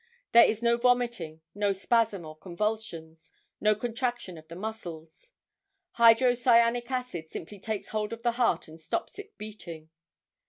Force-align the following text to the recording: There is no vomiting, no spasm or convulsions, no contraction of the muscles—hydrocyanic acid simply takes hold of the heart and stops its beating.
There 0.31 0.45
is 0.45 0.63
no 0.63 0.77
vomiting, 0.77 1.41
no 1.53 1.73
spasm 1.73 2.25
or 2.25 2.35
convulsions, 2.35 3.31
no 3.59 3.75
contraction 3.75 4.35
of 4.35 4.47
the 4.47 4.55
muscles—hydrocyanic 4.55 6.89
acid 6.89 7.29
simply 7.29 7.59
takes 7.59 7.89
hold 7.89 8.11
of 8.11 8.23
the 8.23 8.31
heart 8.31 8.67
and 8.67 8.81
stops 8.81 9.19
its 9.19 9.35
beating. 9.37 9.91